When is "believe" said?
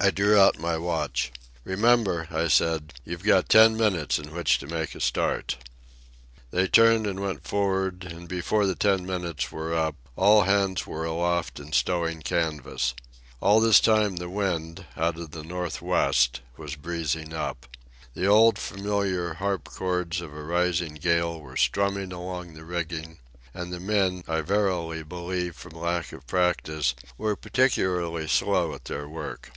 25.04-25.54